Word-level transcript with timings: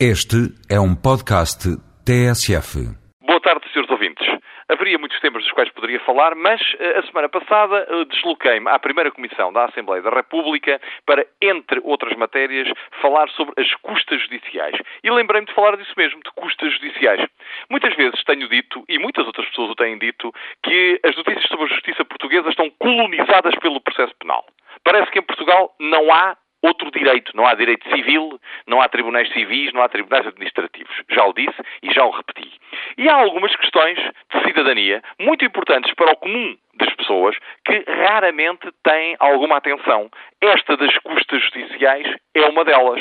Este 0.00 0.50
é 0.68 0.80
um 0.80 0.92
podcast 0.92 1.70
TSF. 2.02 2.82
Boa 3.22 3.40
tarde, 3.40 3.62
senhores 3.72 3.88
ouvintes. 3.92 4.26
Haveria 4.68 4.98
muitos 4.98 5.20
temas 5.20 5.44
dos 5.44 5.52
quais 5.52 5.70
poderia 5.70 6.00
falar, 6.00 6.34
mas 6.34 6.60
eh, 6.80 6.98
a 6.98 7.02
semana 7.06 7.28
passada 7.28 7.86
eh, 7.88 8.04
desloquei-me 8.06 8.68
à 8.68 8.76
primeira 8.80 9.12
comissão 9.12 9.52
da 9.52 9.66
Assembleia 9.66 10.02
da 10.02 10.10
República 10.10 10.80
para, 11.06 11.24
entre 11.40 11.80
outras 11.84 12.16
matérias, 12.16 12.66
falar 13.00 13.28
sobre 13.30 13.54
as 13.56 13.72
custas 13.82 14.20
judiciais. 14.22 14.74
E 15.04 15.10
lembrei-me 15.12 15.46
de 15.46 15.54
falar 15.54 15.76
disso 15.76 15.94
mesmo, 15.96 16.20
de 16.24 16.30
custas 16.32 16.72
judiciais. 16.72 17.24
Muitas 17.70 17.94
vezes 17.94 18.20
tenho 18.24 18.48
dito, 18.48 18.82
e 18.88 18.98
muitas 18.98 19.24
outras 19.24 19.48
pessoas 19.50 19.70
o 19.70 19.76
têm 19.76 19.96
dito, 19.96 20.34
que 20.64 21.00
as 21.04 21.14
notícias 21.14 21.46
sobre 21.46 21.66
a 21.66 21.68
justiça 21.68 22.04
portuguesa 22.04 22.48
estão 22.48 22.68
colonizadas 22.80 23.54
pelo 23.60 23.80
processo 23.80 24.12
penal. 24.18 24.44
Parece 24.82 25.08
que 25.12 25.20
em 25.20 25.22
Portugal 25.22 25.72
não 25.78 26.12
há 26.12 26.36
outro 26.64 26.90
direito. 26.90 27.36
Não 27.36 27.46
há 27.46 27.54
direito 27.54 27.88
civil, 27.94 28.40
não 28.66 28.80
há 28.80 28.88
tribunais 28.88 29.30
civis, 29.32 29.72
não 29.72 29.82
há 29.82 29.88
tribunais 29.88 30.26
administrativos. 30.26 30.94
Já 31.10 31.24
o 31.24 31.32
disse 31.34 31.60
e 31.82 31.92
já 31.92 32.04
o 32.04 32.10
repeti. 32.10 32.50
E 32.96 33.08
há 33.08 33.14
algumas 33.14 33.54
questões 33.54 33.98
de 33.98 34.44
cidadania 34.44 35.02
muito 35.20 35.44
importantes 35.44 35.92
para 35.94 36.12
o 36.12 36.16
comum 36.16 36.56
das 36.76 36.92
pessoas 36.94 37.36
que 37.64 37.84
raramente 37.86 38.68
têm 38.82 39.16
alguma 39.20 39.58
atenção. 39.58 40.10
Esta 40.40 40.76
das 40.76 40.96
custas 40.98 41.42
judiciais 41.42 42.16
é 42.34 42.46
uma 42.46 42.64
delas. 42.64 43.00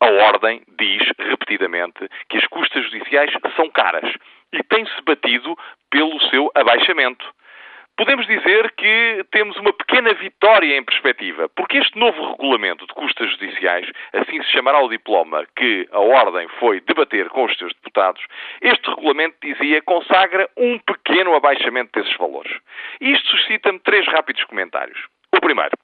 A 0.00 0.06
Ordem 0.06 0.62
diz 0.78 1.02
repetidamente 1.18 2.08
que 2.28 2.36
as 2.36 2.46
custas 2.46 2.84
judiciais 2.84 3.32
são 3.56 3.68
caras 3.70 4.12
e 4.52 4.62
tem-se 4.62 5.02
batido 5.02 5.56
pelo 5.90 6.20
seu 6.28 6.50
abaixamento 6.54 7.26
podemos 7.98 8.26
dizer 8.28 8.70
que 8.76 9.26
temos 9.32 9.56
uma 9.56 9.72
pequena 9.72 10.14
vitória 10.14 10.78
em 10.78 10.84
perspectiva, 10.84 11.48
porque 11.48 11.78
este 11.78 11.98
novo 11.98 12.30
regulamento 12.30 12.86
de 12.86 12.94
custas 12.94 13.28
judiciais, 13.32 13.90
assim 14.12 14.40
se 14.44 14.52
chamará 14.52 14.80
o 14.80 14.88
diploma 14.88 15.44
que 15.56 15.86
a 15.90 15.98
Ordem 15.98 16.46
foi 16.60 16.80
debater 16.80 17.28
com 17.28 17.44
os 17.44 17.56
seus 17.58 17.74
deputados, 17.74 18.22
este 18.62 18.88
regulamento, 18.88 19.36
dizia, 19.42 19.82
consagra 19.82 20.48
um 20.56 20.78
pequeno 20.78 21.34
abaixamento 21.34 21.90
desses 21.92 22.16
valores. 22.16 22.56
Isto 23.00 23.28
suscita-me 23.30 23.80
três 23.80 24.06
rápidos 24.06 24.44
comentários. 24.44 24.98
O 25.34 25.40
primeiro, 25.40 25.76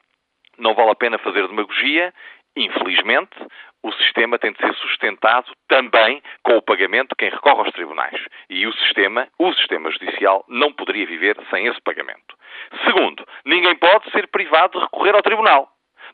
não 0.57 0.73
vale 0.73 0.91
a 0.91 0.95
pena 0.95 1.19
fazer 1.19 1.49
demagogia, 1.49 2.15
infelizmente, 2.57 3.35
o 3.83 3.93
sistema 3.93 4.39
tem 4.39 4.53
de 4.53 4.59
ser 4.59 4.75
sustentado 4.77 5.53
também 5.69 6.23
com 6.43 6.57
o 6.57 6.63
pagamento 6.63 7.11
de 7.11 7.17
quem 7.17 7.31
recorre 7.31 7.61
aos 7.61 7.73
tribunais. 7.73 8.19
E 8.49 8.67
o 8.67 8.73
sistema, 8.73 9.29
o 9.39 9.53
sistema 9.53 9.91
judicial, 9.91 10.45
não 10.49 10.73
poderia 10.73 11.07
viver 11.07 11.37
sem 11.51 11.67
esse 11.67 11.81
pagamento. 11.83 12.35
Segundo, 12.85 13.27
ninguém 13.45 13.77
pode 13.77 14.11
ser 14.11 14.29
privado 14.29 14.79
de 14.79 14.85
recorrer 14.85 15.15
ao 15.15 15.23
tribunal. 15.23 15.69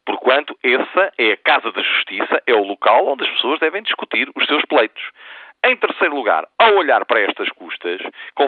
Porquanto 0.04 0.58
essa 0.62 1.12
é 1.18 1.32
a 1.32 1.36
Casa 1.36 1.70
da 1.70 1.82
Justiça, 1.82 2.42
é 2.46 2.54
o 2.54 2.64
local 2.64 3.06
onde 3.06 3.24
as 3.24 3.30
pessoas 3.30 3.60
devem 3.60 3.82
discutir 3.82 4.28
os 4.34 4.46
seus 4.46 4.64
pleitos. 4.64 5.02
Em 5.62 5.76
terceiro 5.76 6.14
lugar, 6.14 6.48
ao 6.58 6.74
olhar 6.76 7.04
para 7.04 7.20
estas 7.20 7.48
custas, 7.50 8.00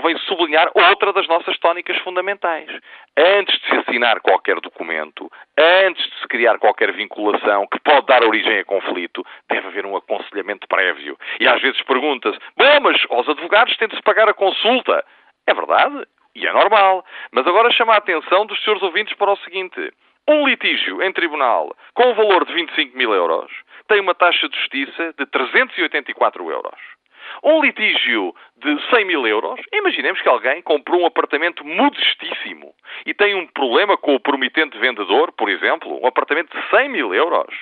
convém 0.02 0.18
sublinhar 0.18 0.68
outra 0.74 1.12
das 1.12 1.28
nossas 1.28 1.56
tónicas 1.58 1.96
fundamentais. 1.98 2.68
Antes 3.16 3.56
de 3.60 3.68
se 3.68 3.76
assinar 3.76 4.20
qualquer 4.20 4.60
documento, 4.60 5.30
antes 5.56 6.04
de 6.04 6.18
se 6.18 6.26
criar 6.26 6.58
qualquer 6.58 6.92
vinculação 6.92 7.68
que 7.68 7.78
pode 7.78 8.06
dar 8.06 8.24
origem 8.24 8.58
a 8.58 8.64
conflito, 8.64 9.24
deve 9.48 9.68
haver 9.68 9.86
um 9.86 9.96
aconselhamento 9.96 10.66
prévio. 10.66 11.16
E 11.38 11.46
às 11.46 11.62
vezes 11.62 11.80
pergunta-se: 11.82 12.38
bom, 12.56 12.80
mas 12.82 13.00
aos 13.10 13.28
advogados 13.28 13.76
tem 13.76 13.86
de 13.86 13.96
se 13.96 14.02
pagar 14.02 14.28
a 14.28 14.34
consulta. 14.34 15.04
É 15.46 15.54
verdade, 15.54 16.04
e 16.34 16.46
é 16.46 16.52
normal. 16.52 17.04
Mas 17.30 17.46
agora 17.46 17.70
chama 17.70 17.94
a 17.94 17.98
atenção 17.98 18.44
dos 18.44 18.62
seus 18.64 18.82
ouvintes 18.82 19.14
para 19.16 19.32
o 19.32 19.36
seguinte: 19.36 19.92
um 20.28 20.48
litígio 20.48 21.00
em 21.00 21.12
tribunal 21.12 21.72
com 21.94 22.10
o 22.10 22.14
valor 22.14 22.44
de 22.44 22.52
25 22.54 22.96
mil 22.98 23.14
euros 23.14 23.52
tem 23.86 24.00
uma 24.00 24.14
taxa 24.14 24.48
de 24.48 24.56
justiça 24.56 25.14
de 25.16 25.26
384 25.26 26.50
euros. 26.50 27.01
Um 27.44 27.60
litígio 27.60 28.32
de 28.56 28.90
100 28.90 29.04
mil 29.04 29.26
euros, 29.26 29.60
imaginemos 29.72 30.20
que 30.20 30.28
alguém 30.28 30.62
comprou 30.62 31.00
um 31.00 31.06
apartamento 31.06 31.64
modestíssimo 31.64 32.72
e 33.04 33.12
tem 33.12 33.34
um 33.34 33.48
problema 33.48 33.96
com 33.96 34.14
o 34.14 34.20
promitente 34.20 34.78
vendedor, 34.78 35.32
por 35.32 35.48
exemplo, 35.48 36.00
um 36.00 36.06
apartamento 36.06 36.56
de 36.56 36.70
100 36.70 36.88
mil 36.88 37.12
euros. 37.12 37.52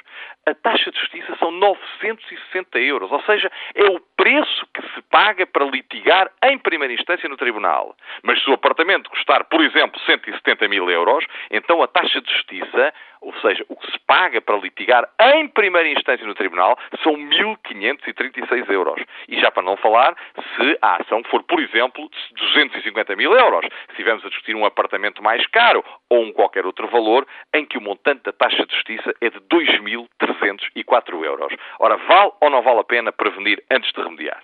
A 0.46 0.54
taxa 0.54 0.90
de 0.90 0.98
justiça 0.98 1.34
são 1.38 1.50
960 1.50 2.78
euros, 2.78 3.10
ou 3.10 3.22
seja, 3.22 3.50
é 3.74 3.86
o 3.86 4.00
preço 4.16 4.66
que 4.74 4.79
paga 5.10 5.44
para 5.47 5.65
litigar 5.65 6.31
em 6.44 6.56
primeira 6.59 6.94
instância 6.94 7.28
no 7.28 7.37
tribunal. 7.37 7.97
Mas 8.22 8.43
se 8.43 8.48
o 8.48 8.54
apartamento 8.54 9.10
custar, 9.10 9.44
por 9.44 9.60
exemplo, 9.60 10.00
170 10.06 10.69
mil 10.69 10.88
euros, 10.88 11.25
então 11.50 11.82
a 11.82 11.88
taxa 11.88 12.21
de 12.21 12.31
justiça, 12.32 12.94
ou 13.20 13.34
seja, 13.41 13.65
o 13.69 13.76
que 13.76 13.91
se 13.91 13.99
paga 14.06 14.41
para 14.41 14.56
litigar 14.56 15.09
em 15.34 15.49
primeira 15.49 15.88
instância 15.88 16.26
no 16.26 16.34
tribunal, 16.34 16.78
são 17.03 17.15
1.536 17.15 18.70
euros. 18.70 19.03
E 19.28 19.38
já 19.41 19.50
para 19.50 19.62
não 19.62 19.76
falar 19.76 20.16
se 20.56 20.78
a 20.81 21.03
ação 21.03 21.22
for, 21.25 21.43
por 21.43 21.60
exemplo, 21.60 22.09
de 22.34 22.34
250 22.34 23.16
mil 23.16 23.32
euros. 23.32 23.66
Se 23.87 23.91
estivermos 23.93 24.25
a 24.25 24.28
discutir 24.28 24.54
um 24.54 24.65
apartamento 24.65 25.22
mais 25.22 25.44
caro 25.49 25.84
ou 26.09 26.22
um 26.22 26.32
qualquer 26.32 26.65
outro 26.65 26.87
valor, 26.88 27.26
em 27.53 27.66
que 27.66 27.76
o 27.76 27.81
montante 27.81 28.22
da 28.22 28.32
taxa 28.32 28.65
de 28.65 28.75
justiça 28.75 29.12
é 29.20 29.28
de 29.28 29.41
2.304 29.41 31.25
euros. 31.25 31.53
Ora, 31.78 31.97
vale 31.97 32.32
ou 32.41 32.49
não 32.49 32.62
vale 32.62 32.81
a 32.81 32.84
pena 32.84 33.12
prevenir 33.12 33.62
antes 33.70 33.93
de 33.93 34.00
remediar? 34.00 34.43